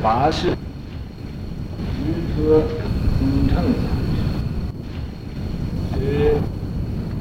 [0.00, 0.54] 八十，十
[2.36, 2.62] 车
[3.18, 3.64] 空乘禅
[5.98, 6.00] 师，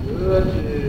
[0.06, 0.87] 是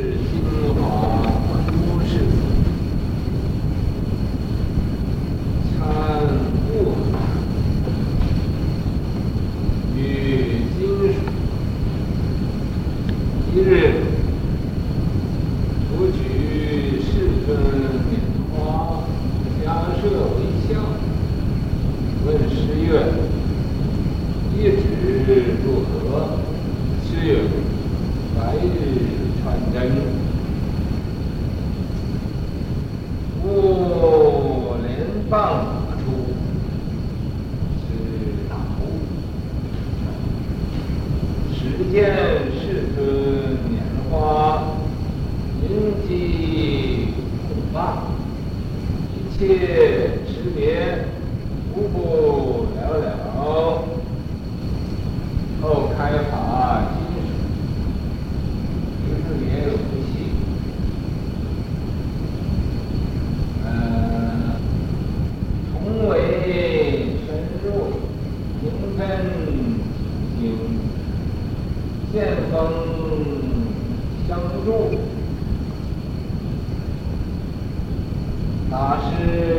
[41.99, 42.15] 见
[42.55, 44.63] 世尊拈花，
[45.61, 45.67] 凝
[46.07, 46.09] 寂
[47.49, 48.05] 共罢，
[49.17, 49.43] 一切
[50.25, 51.07] 执别，
[51.75, 53.07] 无不了了。
[55.61, 56.38] 哦，开。
[72.19, 72.59] 剑锋
[74.27, 74.91] 相助
[78.69, 79.58] 大师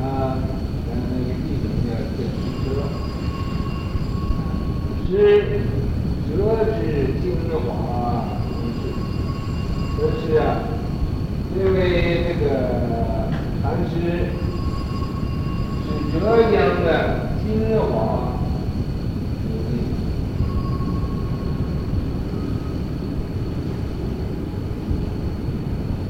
[0.00, 0.38] 啊，
[0.86, 2.42] 咱那个地名叫浙之
[5.06, 6.80] 之，是之，浙之，
[7.20, 7.70] 金华，
[9.96, 10.40] 不是，啊，
[11.54, 11.78] 因为
[12.26, 12.44] 这个
[13.60, 13.92] 蚕丝
[15.84, 16.14] 是浙
[16.50, 16.88] 江的
[17.44, 17.92] 金华，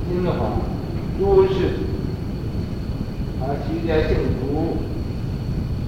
[0.09, 0.38] 金华，
[1.19, 1.59] 都是。
[3.50, 4.77] 他期间信徒，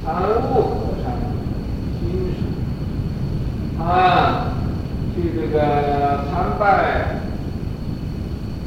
[0.05, 1.23] 参悟和尚的
[2.00, 2.43] 金属，
[3.78, 4.47] 他
[5.15, 7.21] 去这个参拜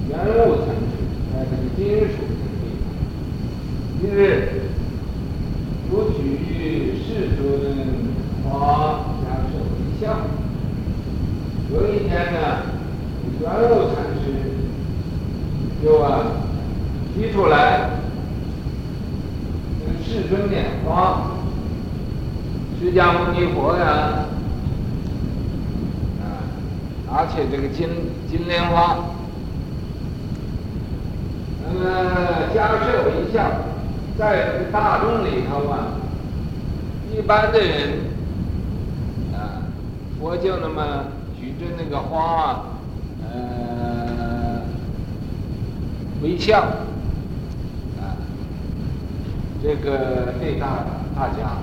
[0.07, 0.17] 圆
[0.47, 0.95] 悟禅师，
[1.29, 2.63] 在这个金属境内，
[3.99, 4.61] 今日
[5.91, 7.43] 有取世尊
[8.49, 10.23] 王两舍为相，
[11.69, 12.37] 有一天呢，
[13.41, 14.31] 圆悟禅师
[15.83, 16.23] 就啊
[17.13, 17.94] 提出来。
[20.15, 21.23] 至尊莲花，
[22.79, 24.23] 释迦牟尼佛呀，
[26.21, 26.39] 啊，
[27.11, 27.89] 而且这个金
[28.31, 28.95] 金莲花，
[31.67, 31.85] 那么
[32.55, 33.43] 加设微笑，
[34.17, 35.99] 在大众里头啊，
[37.13, 37.99] 一般的人，
[39.33, 39.67] 啊，
[40.17, 42.63] 佛就那么举着那个花，
[43.21, 44.61] 呃，
[46.23, 46.63] 微笑。
[49.65, 51.57] 这个对大大家，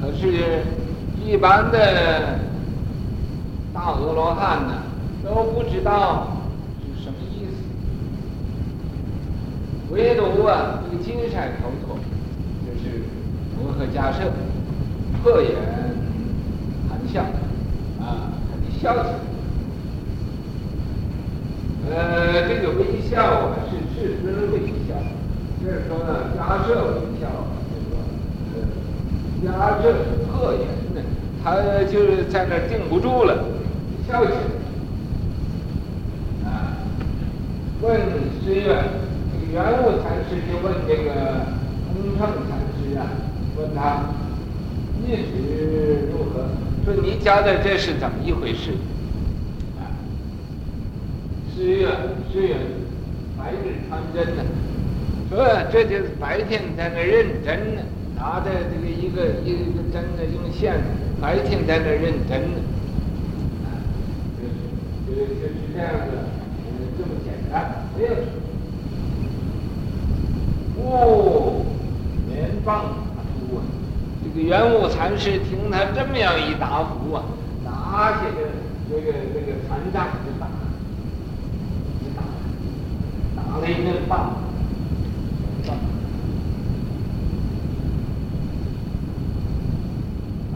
[0.00, 0.64] 可是，
[1.24, 2.40] 一般的
[3.72, 4.82] 大阿罗汉呢，
[5.24, 6.38] 都不知道
[6.80, 7.54] 是什么意思。
[9.94, 11.96] 唯独啊，这个金闪头陀，
[12.66, 13.04] 就是
[13.56, 14.26] 摩诃迦叶，
[15.22, 15.54] 破颜
[16.88, 17.22] 含笑
[18.00, 19.14] 啊，他就笑起来。
[21.94, 23.76] 呃，这个微笑啊，是。
[23.94, 24.94] 至尊微笑，
[25.66, 26.78] 就是说呢，迦叶微
[27.18, 27.26] 笑，
[27.66, 27.98] 就是说，
[29.42, 29.46] 迦
[29.82, 29.84] 叶
[30.30, 30.62] 破颜
[30.94, 31.02] 呢，
[31.42, 31.44] 他
[31.90, 33.44] 就是在那定不住了，
[34.06, 34.38] 笑起来。
[36.48, 36.78] 啊，
[37.82, 37.98] 问
[38.44, 38.78] 师曰，
[39.32, 41.10] 这个圆悟禅师就问这个
[41.90, 43.10] 空乘禅师啊，
[43.58, 44.14] 问他
[45.04, 46.46] 意旨如何？
[46.84, 48.70] 说你家的这是怎么一回事？
[49.80, 49.90] 啊，
[51.52, 51.88] 师曰，
[52.32, 52.54] 师曰。
[53.36, 54.42] 白日穿针呢，
[55.28, 57.82] 说这就是白天在那认真呢，
[58.16, 60.74] 拿着这个一个一个针呢，用线，
[61.20, 62.58] 白天在那认真呢，
[63.64, 63.66] 啊，
[65.06, 66.12] 就是就是这样子，
[66.96, 68.26] 这么简单，没有什么。
[70.78, 71.64] 哦，
[72.28, 72.84] 棉棒
[73.16, 73.58] 打出啊，
[74.22, 77.24] 这个圆悟禅师听他这么样一答复啊，
[77.64, 78.46] 拿起个
[78.88, 80.46] 这个这个禅杖就打，
[83.34, 84.36] 打了一根棒，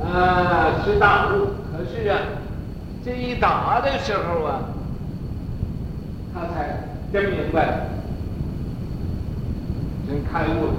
[0.02, 1.48] 啊，是大悟。
[1.70, 2.18] 可是啊，
[3.04, 4.60] 这一打的时候啊，
[6.34, 7.86] 他才真明白，
[10.06, 10.72] 真开悟了。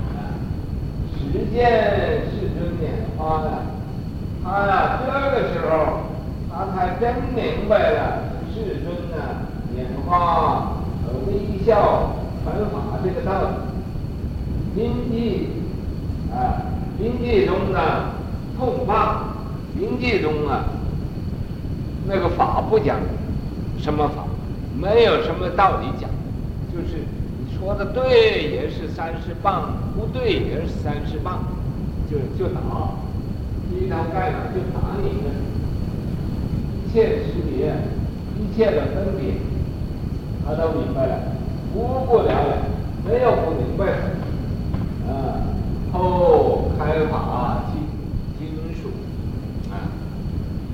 [0.00, 0.36] 啊，
[1.16, 1.20] 时
[1.52, 1.60] 见
[2.30, 2.82] 世尊拈
[3.16, 3.50] 花呀，
[4.44, 6.00] 他呀这个时候，
[6.50, 7.98] 他才真明白了
[8.52, 9.16] 世尊呢。
[9.74, 9.76] 拈
[10.06, 12.10] 花和微笑
[12.44, 13.42] 传法这个道
[14.74, 15.48] 理，临济
[16.32, 16.62] 啊，
[16.98, 18.10] 临济中呢，
[18.58, 19.34] 通法，
[19.78, 20.64] 临济中啊，
[22.06, 22.98] 那个法不讲
[23.78, 24.24] 什么法，
[24.80, 26.10] 没有什么道理讲，
[26.72, 26.98] 就是
[27.38, 31.44] 你说的对也是三十棒，不对也是三十棒，
[32.10, 32.60] 就就打，
[33.70, 35.10] 一刀概了就打你，
[36.88, 37.72] 一切识别，
[38.38, 39.34] 一切的分别。
[40.44, 41.20] 他都明白了，
[41.74, 42.58] 无不了了，
[43.06, 43.92] 没有不明白的。
[45.10, 45.40] 啊，
[45.92, 47.82] 后开法金
[48.38, 48.88] 金属，
[49.70, 49.88] 啊，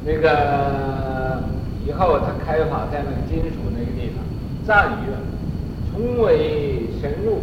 [0.05, 1.43] 那个
[1.87, 4.25] 以后他开法在那个金属那个地方，
[4.67, 5.11] 赞语
[5.91, 7.41] 从微深入，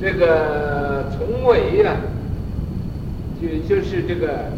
[0.00, 1.96] 这个从微呀，
[3.40, 4.50] 就就是这个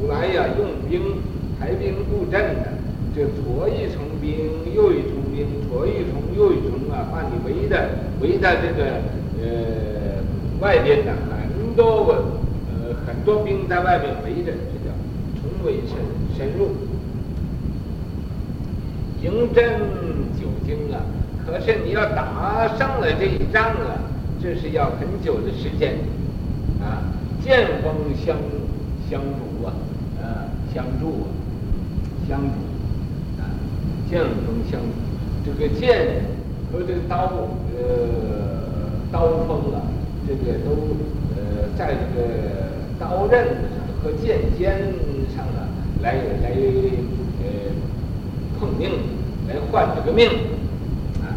[0.00, 1.16] 古来呀用兵
[1.58, 2.72] 排兵布阵的，
[3.14, 5.25] 就左一重兵，右一重。
[5.68, 7.90] 左一重，右一重啊，把你围的
[8.20, 9.02] 围在这个
[9.40, 10.22] 呃
[10.60, 12.14] 外边的很多
[12.70, 14.94] 呃很多兵在外面围着，这叫
[15.40, 15.96] 重围深
[16.36, 16.70] 深入，
[19.22, 19.80] 迎阵
[20.40, 21.02] 久经啊。
[21.46, 24.00] 可是你要打胜了这一仗啊，
[24.42, 25.96] 这是要很久的时间
[26.80, 27.12] 啊，
[27.42, 28.36] 剑锋相
[29.08, 29.72] 相助啊，
[30.20, 31.26] 啊相助啊，
[32.28, 32.46] 相助
[33.40, 33.46] 啊，
[34.10, 35.05] 剑锋相助。
[35.46, 36.24] 这个剑
[36.72, 37.30] 和这个刀，
[37.78, 39.80] 呃，刀锋啊，
[40.26, 40.96] 这个都
[41.36, 42.26] 呃，在这个
[42.98, 44.76] 刀刃上和剑尖
[45.36, 45.70] 上啊，
[46.02, 47.46] 来来呃
[48.58, 48.90] 碰命，
[49.46, 50.28] 来换这个命，
[51.22, 51.30] 啊，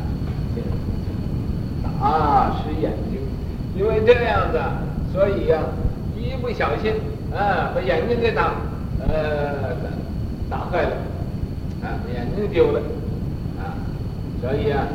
[2.01, 3.21] 打失眼睛，
[3.77, 4.59] 因为这样子，
[5.13, 5.69] 所以呀、啊，
[6.17, 6.93] 一不小心
[7.31, 8.55] 啊，把眼睛给打，
[9.07, 9.77] 呃，
[10.49, 10.91] 打坏了，
[11.83, 12.81] 啊，眼睛丢了。
[14.41, 14.87] 所以啊，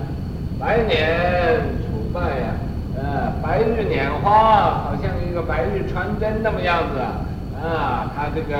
[0.58, 2.54] 百年处败呀，
[2.96, 7.20] 呃，白日拈花，好像一个白日传真那么样子啊，
[7.62, 8.56] 啊，他这个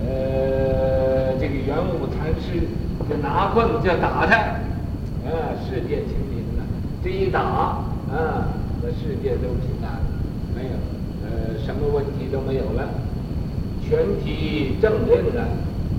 [0.00, 2.66] 呃，这个元武禅师
[3.06, 4.36] 就拿棍子就打他，
[5.28, 6.64] 啊，世界清明了，
[7.04, 8.48] 这一打，啊，
[8.80, 10.00] 这世界都平安，
[10.56, 10.70] 没有，
[11.26, 12.88] 呃，什么问题都没有了，
[13.86, 15.44] 全体正令啊，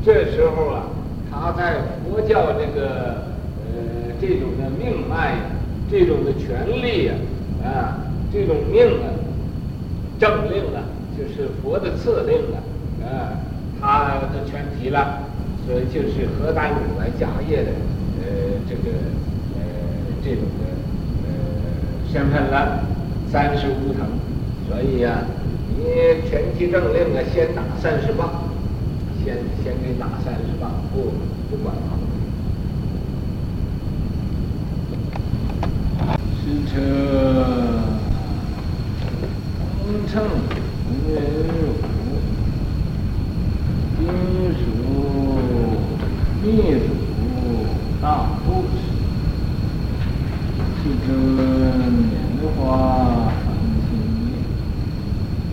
[0.03, 0.83] 这时候啊，
[1.29, 3.31] 他在佛教这个。
[4.25, 5.39] 这种的命脉呀，
[5.91, 7.13] 这种的权力啊，
[7.61, 7.99] 啊，
[8.31, 9.11] 这种命啊，
[10.17, 10.79] 正令啊，
[11.17, 12.63] 就是佛的赐令啊，
[13.05, 13.35] 啊，
[13.81, 15.23] 他的全提了，
[15.67, 17.71] 所以就是何丹如来迦叶的，
[18.23, 18.95] 呃，这个
[19.57, 19.61] 呃
[20.23, 20.71] 这种的
[21.27, 21.29] 呃
[22.09, 22.79] 身份了，
[23.29, 24.07] 三十五层，
[24.69, 25.27] 所以呀、啊，
[25.77, 28.45] 你全提正令啊，先打三十棒，
[29.21, 31.11] 先先给打三十棒，不
[31.51, 31.97] 不管他。
[36.67, 36.71] 车
[39.79, 40.11] 红尘
[40.87, 41.15] 无人
[41.47, 41.59] 入，
[43.97, 44.01] 金
[44.57, 44.61] 属
[46.41, 46.85] 秘属
[48.01, 48.05] 大
[48.45, 48.73] 布施，
[50.77, 51.07] 世尊
[52.09, 52.13] 拈
[52.57, 52.59] 花
[53.25, 53.37] 含
[53.87, 53.89] 心
[54.25, 54.31] 念，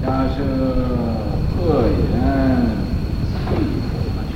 [0.02, 0.38] 迦叶
[1.50, 1.57] 破
[1.88, 2.00] 言
[3.30, 3.35] 弃
[3.88, 3.92] 佛
[4.30, 4.33] 权，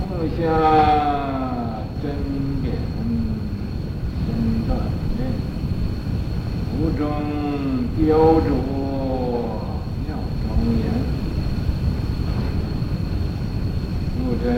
[0.36, 0.40] 下。
[7.98, 8.48] 雕琢
[10.06, 10.08] 妙
[10.42, 10.46] 庄
[10.78, 10.80] 严，
[14.46, 14.54] 出阵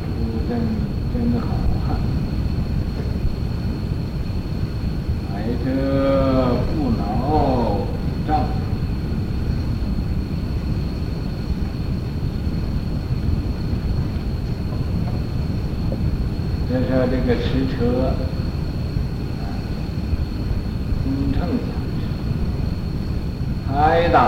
[0.00, 0.08] 出
[0.48, 0.50] 阵
[1.12, 1.46] 真好
[1.86, 2.00] 汉，
[5.28, 5.66] 百折
[6.72, 7.02] 不挠
[8.26, 8.30] 杖，
[16.70, 17.76] 这是这个持车，
[21.04, 21.36] 工程
[23.68, 23.76] 讲。
[23.76, 24.22] 挨打，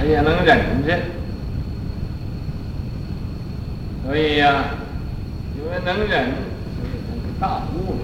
[0.00, 0.98] 哎呀能忍着。
[4.06, 4.64] 所以呀、
[5.54, 6.90] 你，因为能忍，就是
[7.38, 7.98] 大悟了。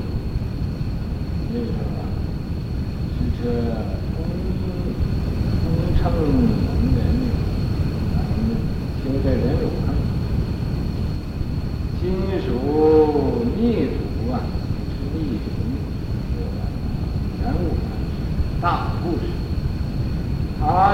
[1.51, 1.65] 这个
[1.97, 2.05] 啊，
[3.41, 3.49] 是
[4.15, 4.17] 工、
[5.65, 5.65] 工
[5.97, 6.05] 程称
[6.67, 7.01] 能忍，
[9.03, 9.65] 现在人辱。
[11.99, 12.05] 金
[12.45, 12.47] 属
[13.57, 14.45] 密度啊，
[14.91, 15.47] 是密度，
[17.43, 17.57] 玄武
[18.61, 18.96] 大。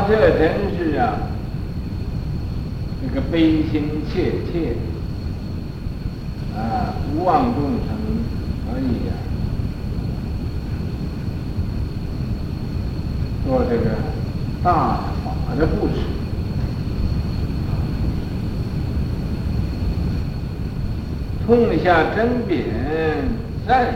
[0.09, 1.15] 这真是啊，
[3.01, 4.75] 这个悲心切切
[6.57, 7.89] 啊，不忘众生，
[8.67, 9.13] 所以啊，
[13.47, 13.97] 做这个
[14.63, 15.95] 大法的故事。
[21.47, 22.65] 痛下针砭，
[23.67, 23.93] 再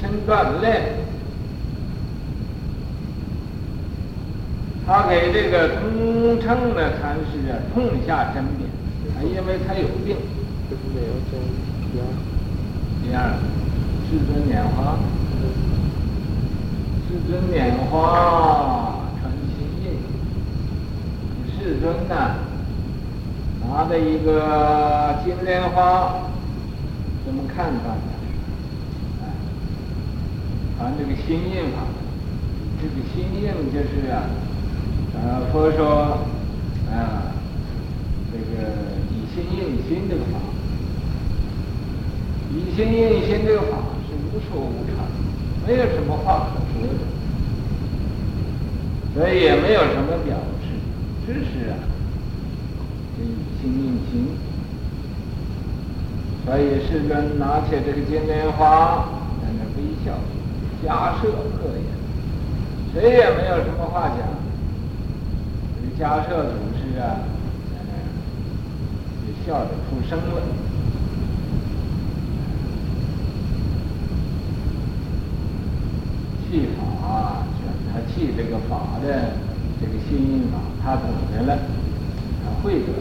[0.00, 1.02] 身断炼。
[4.92, 8.68] 他给这个通称的禅师啊，痛下针砭，
[9.16, 10.14] 他因为他有病。
[10.94, 11.40] 没有针。
[13.02, 13.32] 第二，
[14.04, 14.98] 世尊拈花，
[17.08, 17.56] 世尊拈
[17.88, 19.96] 花传心印，
[21.48, 22.36] 世尊呐。
[23.66, 26.28] 拿着一个金莲花，
[27.24, 29.24] 怎么看法呢？
[30.80, 31.88] 啊，这个心印法，
[32.78, 34.28] 这个心印就是啊，
[35.14, 35.20] 呃，
[35.52, 36.18] 佛说
[36.90, 37.32] 啊，
[38.32, 38.44] 这个
[39.10, 40.38] 以心印心这个法，
[42.50, 43.76] 以心印心这个法
[44.08, 45.04] 是无说无常，
[45.66, 47.00] 没有什么话可说的，
[49.14, 50.66] 所以也没有什么表示，
[51.26, 51.76] 只是啊。
[53.20, 53.22] 以
[53.60, 54.12] 心印心，
[56.44, 59.04] 所以世尊拿起这个金莲花，
[59.40, 60.10] 在那微笑，
[60.82, 61.30] 迦叶恶
[61.76, 61.84] 言，
[62.92, 64.41] 谁也没有什么话讲。
[65.96, 67.20] 这个迦叶祖师啊，
[69.26, 70.42] 就笑着出声了。
[76.48, 77.46] 气法啊，
[77.92, 79.32] 他气这个法的
[79.80, 81.58] 这个心法，他懂得了，
[82.44, 82.94] 他会得了。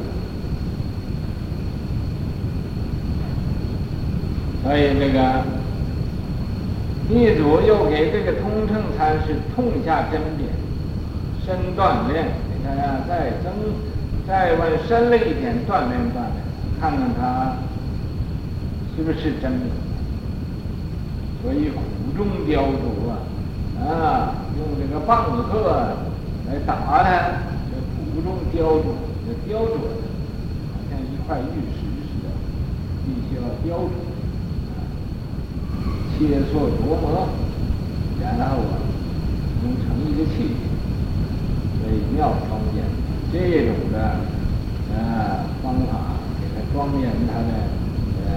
[4.64, 5.44] 所以这个
[7.10, 12.51] 密祖又给这个通称禅师痛下针砭，身锻炼。
[12.62, 13.52] 你看，再增，
[14.28, 16.46] 再往深了一点，锻炼锻炼，
[16.80, 17.58] 看看他
[18.96, 19.66] 是不是真的。
[21.42, 21.82] 所以苦
[22.16, 23.18] 中雕琢啊，
[23.82, 25.72] 啊，用这个棒喝
[26.48, 27.10] 来打他，
[27.72, 28.94] 这苦中雕琢，
[29.26, 30.06] 这雕琢的，
[30.72, 32.30] 好像一块玉石似的，
[33.06, 33.90] 必须要雕琢。
[36.14, 37.28] 切磋琢磨，
[38.22, 38.78] 然后啊，
[39.64, 40.54] 能成一个器
[41.92, 42.84] 美，妙庄严。
[43.34, 44.00] 这种的
[44.96, 47.50] 啊方法，给它庄严它的
[48.26, 48.30] 呃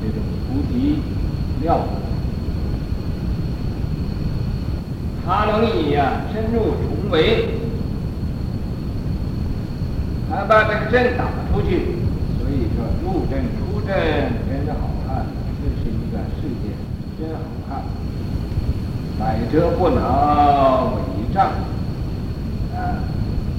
[0.00, 0.16] 这种
[0.48, 0.98] 菩提
[1.62, 1.80] 妙
[5.24, 7.48] 他，能以啊深入重围，
[10.30, 11.68] 他把这个阵打出去，
[12.38, 13.94] 所以说入阵出阵
[14.48, 15.26] 真是好看，
[15.62, 16.18] 这是一个。
[16.40, 16.64] 世界
[17.18, 17.82] 真好看，
[19.18, 20.98] 百折不挠，
[21.38, 21.46] 障，
[22.74, 22.98] 啊，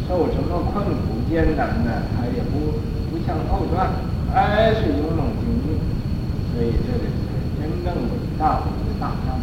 [0.06, 2.04] 受什么困苦艰难呢？
[2.12, 2.76] 他也不
[3.10, 3.88] 不向后转，
[4.34, 5.80] 还是勇猛精进，
[6.54, 7.16] 所以这个是
[7.58, 9.39] 真正伟大的一个大将。